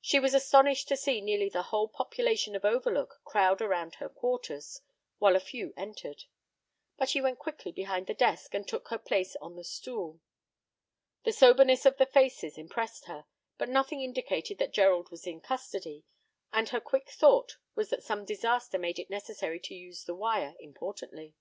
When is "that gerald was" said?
14.56-15.26